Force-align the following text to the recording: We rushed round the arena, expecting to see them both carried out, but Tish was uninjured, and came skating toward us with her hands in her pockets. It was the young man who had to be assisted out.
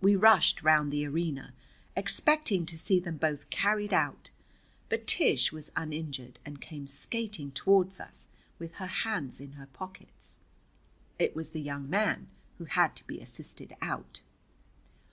We 0.00 0.16
rushed 0.16 0.64
round 0.64 0.92
the 0.92 1.06
arena, 1.06 1.54
expecting 1.96 2.66
to 2.66 2.76
see 2.76 2.98
them 2.98 3.16
both 3.16 3.48
carried 3.48 3.94
out, 3.94 4.30
but 4.88 5.06
Tish 5.06 5.52
was 5.52 5.70
uninjured, 5.76 6.40
and 6.44 6.60
came 6.60 6.88
skating 6.88 7.52
toward 7.52 8.00
us 8.00 8.26
with 8.58 8.72
her 8.82 8.88
hands 8.88 9.38
in 9.38 9.52
her 9.52 9.66
pockets. 9.66 10.40
It 11.20 11.36
was 11.36 11.50
the 11.50 11.62
young 11.62 11.88
man 11.88 12.26
who 12.56 12.64
had 12.64 12.96
to 12.96 13.06
be 13.06 13.20
assisted 13.20 13.76
out. 13.80 14.22